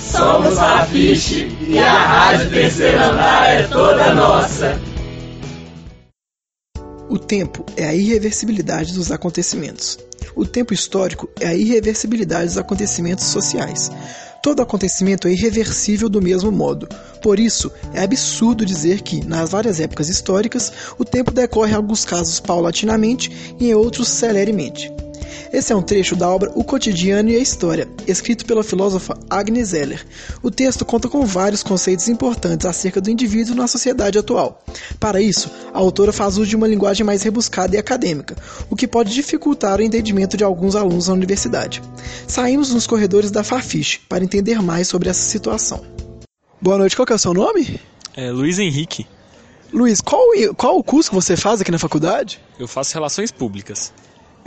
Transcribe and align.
Somos 0.00 0.58
a 0.58 0.86
Fiche 0.86 1.50
e 1.66 1.78
a 1.78 1.92
Rádio 1.92 2.50
Terceiro 2.50 3.02
Andar 3.02 3.50
é 3.50 3.62
toda 3.64 4.14
nossa. 4.14 4.80
O 7.08 7.18
tempo 7.18 7.64
é 7.76 7.86
a 7.86 7.94
irreversibilidade 7.94 8.92
dos 8.92 9.10
acontecimentos. 9.10 9.98
O 10.36 10.44
tempo 10.44 10.72
histórico 10.72 11.28
é 11.40 11.48
a 11.48 11.54
irreversibilidade 11.54 12.46
dos 12.46 12.58
acontecimentos 12.58 13.24
sociais. 13.24 13.90
Todo 14.42 14.62
acontecimento 14.62 15.26
é 15.26 15.32
irreversível 15.32 16.08
do 16.08 16.22
mesmo 16.22 16.52
modo. 16.52 16.88
Por 17.20 17.40
isso, 17.40 17.72
é 17.92 18.02
absurdo 18.02 18.64
dizer 18.64 19.02
que, 19.02 19.26
nas 19.26 19.50
várias 19.50 19.80
épocas 19.80 20.08
históricas, 20.08 20.72
o 20.96 21.04
tempo 21.04 21.32
decorre 21.32 21.72
em 21.72 21.76
alguns 21.76 22.04
casos 22.04 22.38
paulatinamente 22.38 23.56
e 23.58 23.70
em 23.70 23.74
outros 23.74 24.08
celeremente. 24.08 24.92
Esse 25.50 25.72
é 25.72 25.76
um 25.76 25.82
trecho 25.82 26.14
da 26.14 26.28
obra 26.28 26.52
O 26.54 26.62
Cotidiano 26.62 27.30
e 27.30 27.36
a 27.36 27.38
História, 27.38 27.88
escrito 28.06 28.44
pela 28.44 28.62
filósofa 28.62 29.18
Agnes 29.30 29.72
Heller. 29.72 30.04
O 30.42 30.50
texto 30.50 30.84
conta 30.84 31.08
com 31.08 31.24
vários 31.24 31.62
conceitos 31.62 32.06
importantes 32.08 32.66
acerca 32.66 33.00
do 33.00 33.10
indivíduo 33.10 33.54
na 33.54 33.66
sociedade 33.66 34.18
atual. 34.18 34.62
Para 35.00 35.22
isso, 35.22 35.50
a 35.72 35.78
autora 35.78 36.12
faz 36.12 36.36
uso 36.36 36.46
de 36.46 36.56
uma 36.56 36.68
linguagem 36.68 37.04
mais 37.04 37.22
rebuscada 37.22 37.74
e 37.74 37.78
acadêmica, 37.78 38.36
o 38.68 38.76
que 38.76 38.86
pode 38.86 39.14
dificultar 39.14 39.78
o 39.78 39.82
entendimento 39.82 40.36
de 40.36 40.44
alguns 40.44 40.76
alunos 40.76 41.08
na 41.08 41.14
universidade. 41.14 41.82
Saímos 42.26 42.72
nos 42.72 42.86
corredores 42.86 43.30
da 43.30 43.42
Farfish 43.42 44.00
para 44.06 44.22
entender 44.22 44.60
mais 44.60 44.86
sobre 44.86 45.08
essa 45.08 45.22
situação. 45.22 45.82
Boa 46.60 46.76
noite, 46.76 46.94
qual 46.94 47.06
é 47.08 47.14
o 47.14 47.18
seu 47.18 47.32
nome? 47.32 47.80
É 48.14 48.30
Luiz 48.30 48.58
Henrique. 48.58 49.06
Luiz, 49.72 50.00
qual, 50.00 50.22
qual 50.56 50.78
o 50.78 50.84
curso 50.84 51.10
que 51.10 51.14
você 51.14 51.36
faz 51.36 51.60
aqui 51.60 51.70
na 51.70 51.78
faculdade? 51.78 52.40
Eu 52.58 52.68
faço 52.68 52.92
Relações 52.92 53.30
Públicas. 53.30 53.92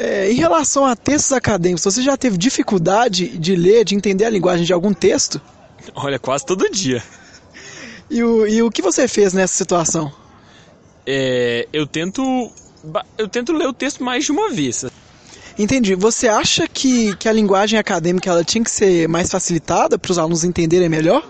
É, 0.04 0.32
em 0.32 0.34
relação 0.34 0.84
a 0.84 0.96
textos 0.96 1.32
acadêmicos, 1.32 1.84
você 1.84 2.02
já 2.02 2.18
teve 2.18 2.36
dificuldade 2.36 3.38
de 3.38 3.56
ler, 3.56 3.86
de 3.86 3.94
entender 3.94 4.26
a 4.26 4.32
linguagem 4.32 4.66
de 4.66 4.74
algum 4.74 4.96
texto? 4.96 5.40
Olha, 5.94 6.18
quase 6.18 6.44
todo 6.44 6.68
dia. 6.72 7.04
E 8.10 8.24
o, 8.24 8.48
e 8.48 8.64
o 8.64 8.72
que 8.72 8.82
você 8.82 9.08
fez 9.08 9.32
nessa 9.32 9.54
situação? 9.54 10.12
É, 11.06 11.68
eu 11.72 11.86
tento 11.86 12.52
eu 13.16 13.28
tento 13.28 13.54
ler 13.54 13.68
o 13.68 13.74
texto 13.74 14.04
mais 14.04 14.26
de 14.26 14.32
uma 14.32 14.50
vez. 14.50 14.86
Entendi. 15.56 15.94
Você 15.94 16.28
acha 16.28 16.68
que, 16.68 17.16
que 17.18 17.30
a 17.30 17.32
linguagem 17.32 17.78
acadêmica 17.78 18.28
ela 18.28 18.44
tinha 18.44 18.64
que 18.64 18.72
ser 18.72 19.08
mais 19.08 19.30
facilitada 19.30 20.00
para 20.00 20.12
os 20.12 20.18
alunos 20.18 20.44
entenderem 20.44 20.90
melhor? 20.90 21.24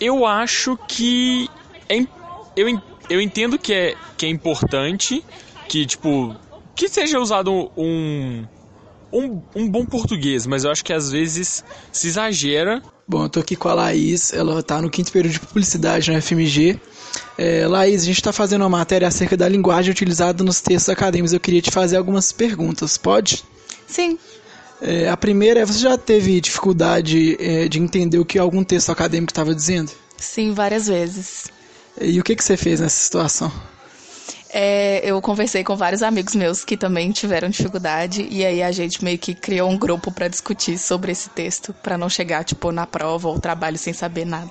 Eu 0.00 0.26
acho 0.26 0.76
que 0.88 1.48
é, 1.88 2.04
eu, 2.56 2.82
eu 3.08 3.20
entendo 3.20 3.56
que 3.56 3.72
é, 3.72 3.94
que 4.16 4.26
é 4.26 4.28
importante 4.28 5.24
que 5.68 5.86
tipo 5.86 6.34
que 6.78 6.88
seja 6.88 7.18
usado 7.18 7.72
um, 7.76 8.46
um, 9.12 9.42
um 9.56 9.68
bom 9.68 9.84
português, 9.84 10.46
mas 10.46 10.62
eu 10.62 10.70
acho 10.70 10.84
que 10.84 10.92
às 10.92 11.10
vezes 11.10 11.64
se 11.90 12.06
exagera. 12.06 12.80
Bom, 13.06 13.24
eu 13.24 13.28
tô 13.28 13.40
aqui 13.40 13.56
com 13.56 13.68
a 13.68 13.74
Laís, 13.74 14.32
ela 14.32 14.62
tá 14.62 14.80
no 14.80 14.88
quinto 14.88 15.10
período 15.10 15.32
de 15.32 15.40
publicidade 15.40 16.12
na 16.12 16.22
FMG. 16.22 16.78
É, 17.36 17.66
Laís, 17.66 18.02
a 18.02 18.04
gente 18.04 18.18
está 18.18 18.32
fazendo 18.32 18.62
uma 18.62 18.68
matéria 18.68 19.08
acerca 19.08 19.36
da 19.36 19.48
linguagem 19.48 19.90
utilizada 19.90 20.44
nos 20.44 20.60
textos 20.60 20.88
acadêmicos. 20.88 21.32
Eu 21.32 21.40
queria 21.40 21.60
te 21.60 21.72
fazer 21.72 21.96
algumas 21.96 22.30
perguntas, 22.30 22.96
pode? 22.96 23.42
Sim. 23.84 24.16
É, 24.80 25.08
a 25.08 25.16
primeira 25.16 25.58
é: 25.58 25.66
você 25.66 25.80
já 25.80 25.98
teve 25.98 26.40
dificuldade 26.40 27.36
é, 27.40 27.66
de 27.66 27.80
entender 27.80 28.20
o 28.20 28.24
que 28.24 28.38
algum 28.38 28.62
texto 28.62 28.92
acadêmico 28.92 29.32
estava 29.32 29.52
dizendo? 29.52 29.90
Sim, 30.16 30.52
várias 30.52 30.86
vezes. 30.86 31.48
E 32.00 32.20
o 32.20 32.22
que, 32.22 32.36
que 32.36 32.44
você 32.44 32.56
fez 32.56 32.78
nessa 32.78 33.02
situação? 33.02 33.50
É, 34.60 35.08
eu 35.08 35.22
conversei 35.22 35.62
com 35.62 35.76
vários 35.76 36.02
amigos 36.02 36.34
meus 36.34 36.64
que 36.64 36.76
também 36.76 37.12
tiveram 37.12 37.48
dificuldade 37.48 38.26
e 38.28 38.44
aí 38.44 38.60
a 38.60 38.72
gente 38.72 39.04
meio 39.04 39.16
que 39.16 39.32
criou 39.32 39.70
um 39.70 39.78
grupo 39.78 40.10
para 40.10 40.26
discutir 40.26 40.76
sobre 40.78 41.12
esse 41.12 41.30
texto, 41.30 41.72
para 41.72 41.96
não 41.96 42.08
chegar 42.08 42.42
tipo 42.42 42.72
na 42.72 42.84
prova 42.84 43.28
ou 43.28 43.38
trabalho 43.38 43.78
sem 43.78 43.92
saber 43.92 44.24
nada. 44.24 44.50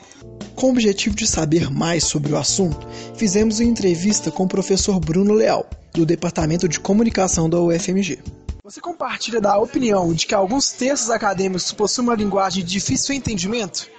Com 0.56 0.68
o 0.68 0.70
objetivo 0.70 1.14
de 1.14 1.28
saber 1.28 1.70
mais 1.70 2.06
sobre 2.06 2.32
o 2.32 2.38
assunto, 2.38 2.88
fizemos 3.18 3.60
uma 3.60 3.70
entrevista 3.70 4.32
com 4.32 4.44
o 4.44 4.48
professor 4.48 4.98
Bruno 4.98 5.34
Leal, 5.34 5.70
do 5.94 6.06
Departamento 6.06 6.70
de 6.70 6.80
Comunicação 6.80 7.50
da 7.50 7.60
UFMG. 7.60 8.20
Você 8.64 8.80
compartilha 8.80 9.42
da 9.42 9.58
opinião 9.58 10.14
de 10.14 10.26
que 10.26 10.34
alguns 10.34 10.72
textos 10.72 11.10
acadêmicos 11.10 11.74
possuem 11.74 12.08
uma 12.08 12.16
linguagem 12.16 12.64
de 12.64 12.72
difícil 12.72 13.14
entendimento? 13.14 13.90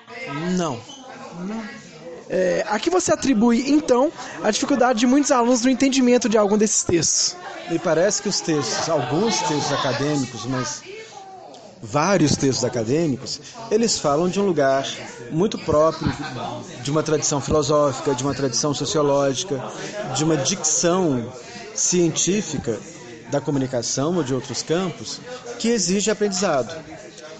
Não. 0.57 0.81
Não. 1.47 1.88
É, 2.31 2.65
a 2.69 2.79
que 2.79 2.91
você 2.91 3.13
atribui, 3.13 3.71
então, 3.71 4.13
a 4.43 4.51
dificuldade 4.51 4.99
de 4.99 5.07
muitos 5.07 5.31
alunos 5.31 5.63
no 5.63 5.71
entendimento 5.71 6.29
de 6.29 6.37
algum 6.37 6.59
desses 6.59 6.85
textos? 6.85 7.37
Me 7.71 7.79
parece 7.79 8.21
que 8.21 8.29
os 8.29 8.41
textos, 8.41 8.89
alguns 8.89 9.41
textos 9.41 9.73
acadêmicos, 9.73 10.45
mas 10.45 10.83
vários 11.83 12.37
textos 12.37 12.65
acadêmicos, 12.65 13.41
eles 13.71 13.99
falam 13.99 14.29
de 14.29 14.41
um 14.41 14.45
lugar 14.45 14.87
muito 15.31 15.57
próprio, 15.59 16.13
de 16.83 16.91
uma 16.91 17.03
tradição 17.03 17.41
filosófica, 17.41 18.15
de 18.15 18.23
uma 18.23 18.35
tradição 18.35 18.75
sociológica, 18.75 19.63
de 20.15 20.25
uma 20.25 20.37
dicção 20.37 21.33
científica 21.75 22.79
da 23.31 23.41
comunicação 23.41 24.17
ou 24.17 24.23
de 24.23 24.35
outros 24.35 24.63
campos 24.63 25.21
que 25.59 25.69
exige 25.69 26.11
aprendizado. 26.11 26.75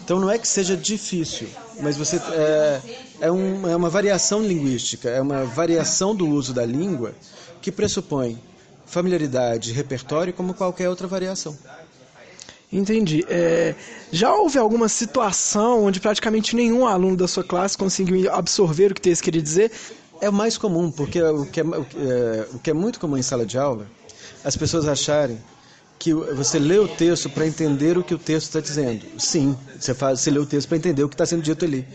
Então 0.03 0.19
não 0.19 0.31
é 0.31 0.39
que 0.39 0.49
seja 0.49 0.77
difícil, 0.77 1.49
mas 1.81 1.97
você 1.97 2.17
é, 2.17 2.81
é, 3.21 3.33
um, 3.33 3.69
é 3.69 3.77
uma 3.77 3.89
variação 3.89 4.43
linguística, 4.43 5.09
é 5.09 5.21
uma 5.21 5.45
variação 5.45 6.15
do 6.15 6.29
uso 6.29 6.53
da 6.53 6.65
língua 6.65 7.15
que 7.61 7.71
pressupõe 7.73 8.39
familiaridade, 8.87 9.73
repertório, 9.73 10.33
como 10.33 10.55
qualquer 10.55 10.89
outra 10.89 11.07
variação. 11.07 11.57
Entendi. 12.73 13.25
É, 13.29 13.75
já 14.13 14.35
houve 14.35 14.59
alguma 14.59 14.89
situação 14.89 15.85
onde 15.85 16.01
praticamente 16.01 16.55
nenhum 16.55 16.87
aluno 16.87 17.17
da 17.17 17.27
sua 17.27 17.45
classe 17.45 17.77
conseguiu 17.79 18.33
absorver 18.33 18.93
o 18.93 18.95
que 18.95 19.01
texto 19.01 19.23
queria 19.23 19.43
dizer? 19.43 19.73
É 20.21 20.29
o 20.29 20.33
mais 20.33 20.59
comum, 20.59 20.91
porque 20.91 21.23
o 21.23 21.47
que 21.47 21.61
é, 21.61 21.65
o 21.65 21.85
que 21.85 21.97
é, 21.99 22.49
o 22.53 22.59
que 22.59 22.71
é 22.71 22.75
muito 22.75 23.01
comum 23.01 23.17
em 23.17 23.23
sala 23.23 23.47
de 23.47 23.57
aula, 23.57 23.87
as 24.45 24.57
pessoas 24.57 24.87
acharem 24.87 25.39
que 25.99 26.13
você 26.15 26.59
lê 26.59 26.79
o 26.79 26.87
texto 26.87 27.29
para 27.29 27.47
entender 27.47 27.99
o 27.99 28.05
que 28.05 28.15
o 28.15 28.19
texto 28.19 28.47
está 28.47 28.61
dizendo. 28.61 29.05
Sim, 29.19 29.57
você, 29.79 29.93
faz, 29.93 30.21
você 30.21 30.31
lê 30.31 30.39
o 30.39 30.47
texto 30.47 30.69
para 30.69 30.79
entender 30.79 31.03
o 31.03 31.09
que 31.09 31.15
está 31.15 31.27
sendo 31.27 31.43
dito 31.43 31.65
ali. 31.65 31.87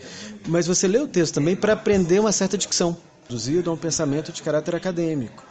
Mas 0.46 0.66
você 0.66 0.86
lê 0.86 0.98
o 0.98 1.08
texto 1.08 1.34
também 1.34 1.56
para 1.56 1.72
aprender 1.72 2.20
uma 2.20 2.32
certa 2.32 2.58
dicção, 2.58 2.96
produzido 3.26 3.70
a 3.70 3.72
um 3.72 3.76
pensamento 3.76 4.30
de 4.30 4.42
caráter 4.42 4.74
acadêmico, 4.76 5.42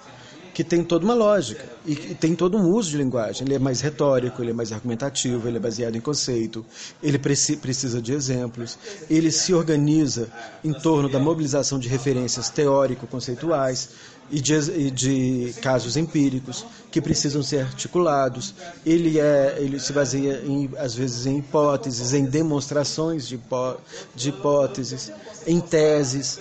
que 0.54 0.64
tem 0.64 0.84
toda 0.84 1.04
uma 1.04 1.14
lógica 1.14 1.66
e, 1.86 1.96
tem 1.96 2.36
todo 2.36 2.58
um 2.58 2.70
uso 2.70 2.92
de 2.92 2.98
linguagem. 2.98 3.46
Ele 3.46 3.56
é 3.56 3.60
mais 3.60 3.82
retórico, 3.82 4.42
ele 4.42 4.52
é 4.52 4.54
mais 4.54 4.72
argumentativo, 4.72 5.48
ele 5.48 5.58
é 5.58 5.60
baseado 5.60 5.96
em 5.96 6.02
conceito, 6.02 6.66
ele 7.02 7.18
preci, 7.18 7.58
precisa 7.58 8.02
de 8.02 8.14
exemplos, 8.14 8.78
ele 9.10 9.32
se 9.32 9.54
organiza 9.54 10.30
em 10.64 10.72
torno 10.72 11.10
da 11.10 11.20
mobilização 11.20 11.80
de 11.80 11.88
referências 11.88 12.50
teórico-conceituais 12.50 13.90
e 14.32 14.40
de, 14.40 14.54
e 14.54 14.92
de, 14.92 15.54
casos 15.62 15.98
empíricos 15.98 16.66
que 16.92 17.02
precisam 17.02 17.44
ser 17.44 17.62
articulados. 17.62 18.54
Ele, 18.86 19.20
é, 19.20 19.58
ele 19.60 19.80
se 19.80 19.92
baseia, 19.92 20.42
em, 20.46 20.70
às 20.78 20.96
vezes, 20.96 21.26
em 21.26 21.40
hipóteses, 21.40 22.14
em 22.14 22.26
demonstrações 22.26 23.28
de, 23.28 23.36
hipó, 23.36 23.78
de 24.16 24.30
hipóteses, 24.30 25.12
em 25.46 25.60
teses. 25.60 26.40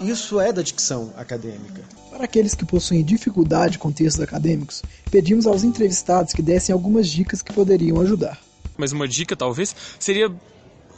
Isso 0.00 0.40
é 0.40 0.52
da 0.52 0.62
dicção 0.62 1.12
acadêmica. 1.16 1.82
Para 2.10 2.24
aqueles 2.24 2.54
que 2.54 2.64
possuem 2.64 3.04
dificuldade 3.04 3.78
com 3.78 3.92
textos 3.92 4.22
acadêmicos, 4.22 4.82
pedimos 5.10 5.46
aos 5.46 5.64
entrevistados 5.64 6.32
que 6.32 6.42
dessem 6.42 6.72
algumas 6.72 7.08
dicas 7.08 7.42
que 7.42 7.52
poderiam 7.52 8.00
ajudar. 8.00 8.40
Mas 8.76 8.92
uma 8.92 9.08
dica, 9.08 9.34
talvez, 9.34 9.74
seria 9.98 10.30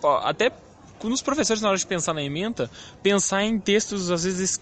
ó, 0.02 0.18
até 0.24 0.50
nos 1.04 1.22
professores, 1.22 1.62
na 1.62 1.68
hora 1.68 1.78
de 1.78 1.86
pensar 1.86 2.12
na 2.12 2.22
ementa, 2.22 2.68
pensar 3.02 3.44
em 3.44 3.58
textos, 3.58 4.10
às 4.10 4.24
vezes, 4.24 4.60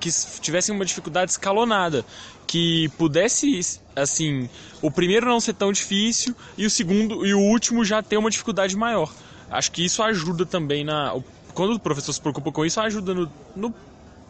que 0.00 0.10
tivessem 0.40 0.74
uma 0.74 0.84
dificuldade 0.84 1.32
escalonada, 1.32 2.04
que 2.46 2.88
pudesse 2.96 3.80
assim, 3.94 4.48
o 4.80 4.90
primeiro 4.90 5.26
não 5.26 5.40
ser 5.40 5.54
tão 5.54 5.70
difícil 5.70 6.34
e 6.56 6.64
o 6.64 6.70
segundo 6.70 7.26
e 7.26 7.34
o 7.34 7.40
último 7.40 7.84
já 7.84 8.02
ter 8.02 8.16
uma 8.16 8.30
dificuldade 8.30 8.76
maior. 8.76 9.12
Acho 9.50 9.72
que 9.72 9.84
isso 9.84 10.02
ajuda 10.02 10.46
também 10.46 10.84
na 10.84 11.14
quando 11.58 11.74
o 11.74 11.80
professor 11.80 12.12
se 12.12 12.20
preocupa 12.20 12.52
com 12.52 12.64
isso, 12.64 12.80
ajuda 12.80 13.12
no, 13.12 13.28
no 13.56 13.74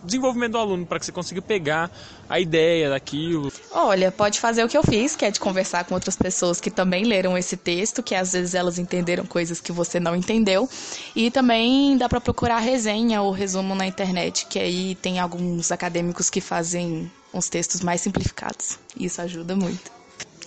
desenvolvimento 0.02 0.52
do 0.52 0.58
aluno, 0.58 0.86
para 0.86 0.98
que 0.98 1.04
você 1.04 1.12
consiga 1.12 1.42
pegar 1.42 1.90
a 2.26 2.40
ideia 2.40 2.88
daquilo. 2.88 3.52
Olha, 3.70 4.10
pode 4.10 4.40
fazer 4.40 4.64
o 4.64 4.68
que 4.68 4.78
eu 4.78 4.82
fiz, 4.82 5.14
que 5.14 5.26
é 5.26 5.30
de 5.30 5.38
conversar 5.38 5.84
com 5.84 5.94
outras 5.94 6.16
pessoas 6.16 6.58
que 6.58 6.70
também 6.70 7.04
leram 7.04 7.36
esse 7.36 7.54
texto, 7.54 8.02
que 8.02 8.14
às 8.14 8.32
vezes 8.32 8.54
elas 8.54 8.78
entenderam 8.78 9.26
coisas 9.26 9.60
que 9.60 9.70
você 9.70 10.00
não 10.00 10.16
entendeu. 10.16 10.66
E 11.14 11.30
também 11.30 11.98
dá 11.98 12.08
para 12.08 12.18
procurar 12.18 12.60
resenha 12.60 13.20
ou 13.20 13.30
resumo 13.30 13.74
na 13.74 13.86
internet, 13.86 14.46
que 14.46 14.58
aí 14.58 14.94
tem 14.94 15.18
alguns 15.18 15.70
acadêmicos 15.70 16.30
que 16.30 16.40
fazem 16.40 17.12
uns 17.34 17.50
textos 17.50 17.82
mais 17.82 18.00
simplificados. 18.00 18.78
Isso 18.98 19.20
ajuda 19.20 19.54
muito. 19.54 19.92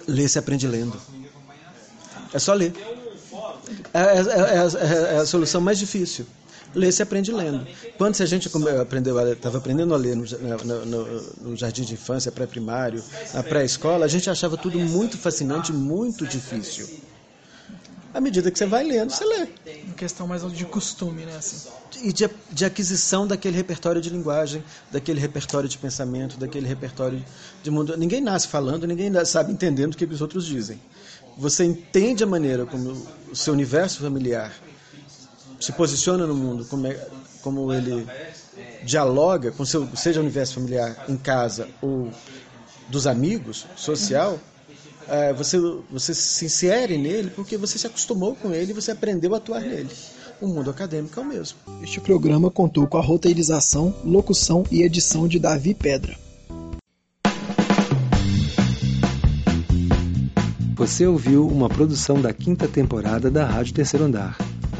Ler 0.07 0.28
se 0.28 0.39
aprende 0.39 0.68
lendo. 0.68 1.00
É 2.33 2.39
só 2.39 2.56
ler. 2.56 2.74
É, 3.94 4.00
é, 4.00 5.12
é, 5.12 5.16
é 5.16 5.18
a 5.19 5.25
solução 5.28 5.62
mais 5.62 5.78
difícil. 5.78 6.25
Ler 6.73 6.91
se 6.91 7.03
aprende 7.03 7.31
lendo. 7.31 7.68
Quando 7.97 8.21
a 8.21 8.25
gente 8.25 8.50
aprendeu, 8.81 9.31
estava 9.31 9.57
aprendendo 9.57 9.94
a 9.94 9.97
ler 9.97 10.15
no, 10.15 10.25
no, 10.85 11.21
no 11.41 11.56
jardim 11.56 11.83
de 11.83 11.94
infância, 11.94 12.31
pré-primário, 12.31 13.03
na 13.33 13.44
pré-escola, 13.44 14.06
a 14.06 14.07
gente 14.07 14.29
achava 14.29 14.56
tudo 14.56 14.79
muito 14.79 15.18
fascinante, 15.18 15.73
muito 15.73 16.25
difícil. 16.25 16.88
À 18.13 18.19
medida 18.19 18.51
que 18.51 18.57
você 18.57 18.65
vai 18.65 18.83
lendo, 18.83 19.09
você 19.09 19.23
lê. 19.23 19.47
Uma 19.85 19.94
questão 19.95 20.27
mais 20.27 20.50
de 20.51 20.65
costume, 20.65 21.25
né? 21.25 21.35
Assim. 21.38 21.69
E 22.03 22.12
de, 22.12 22.29
de 22.51 22.65
aquisição 22.65 23.25
daquele 23.25 23.56
repertório 23.56 24.01
de 24.01 24.09
linguagem, 24.09 24.63
daquele 24.91 25.19
repertório 25.19 25.69
de 25.69 25.77
pensamento, 25.77 26.38
daquele 26.38 26.68
repertório 26.68 27.23
de 27.63 27.71
mundo. 27.71 27.95
Ninguém 27.97 28.19
nasce 28.19 28.47
falando, 28.47 28.85
ninguém 28.85 29.13
sabe 29.25 29.53
entendendo 29.53 29.94
o 29.94 29.97
que 29.97 30.06
os 30.06 30.21
outros 30.21 30.45
dizem. 30.45 30.79
Você 31.38 31.63
entende 31.63 32.23
a 32.23 32.27
maneira 32.27 32.65
como 32.65 32.91
o 33.31 33.35
seu 33.35 33.53
universo 33.53 34.01
familiar 34.01 34.53
se 35.61 35.71
posiciona 35.71 36.25
no 36.25 36.35
mundo, 36.35 36.65
como, 36.65 36.87
é, 36.87 37.07
como 37.41 37.71
ele 37.71 38.05
dialoga 38.83 39.51
com 39.51 39.63
seu, 39.63 39.87
seja 39.95 40.19
o 40.19 40.23
universo 40.23 40.55
familiar 40.55 41.05
em 41.07 41.15
casa 41.15 41.67
ou 41.81 42.09
dos 42.89 43.07
amigos, 43.07 43.65
social, 43.75 44.39
é, 45.07 45.31
você, 45.33 45.57
você 45.89 46.13
se 46.13 46.45
insere 46.45 46.97
nele 46.97 47.29
porque 47.29 47.57
você 47.57 47.77
se 47.77 47.87
acostumou 47.87 48.35
com 48.35 48.53
ele 48.53 48.71
e 48.71 48.73
você 48.73 48.91
aprendeu 48.91 49.33
a 49.33 49.37
atuar 49.37 49.61
nele. 49.61 49.89
O 50.41 50.47
mundo 50.47 50.71
acadêmico 50.71 51.19
é 51.19 51.23
o 51.23 51.25
mesmo. 51.25 51.59
Este 51.83 52.01
programa 52.01 52.49
contou 52.49 52.87
com 52.87 52.97
a 52.97 53.01
roteirização, 53.01 53.93
locução 54.03 54.63
e 54.71 54.81
edição 54.81 55.27
de 55.27 55.37
Davi 55.37 55.75
Pedra. 55.75 56.17
Você 60.75 61.05
ouviu 61.05 61.47
uma 61.47 61.69
produção 61.69 62.19
da 62.19 62.33
quinta 62.33 62.67
temporada 62.67 63.29
da 63.29 63.45
Rádio 63.45 63.75
Terceiro 63.75 64.05
Andar. 64.05 64.35